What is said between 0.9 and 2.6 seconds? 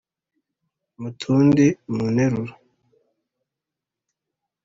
mu tundi mu nteruro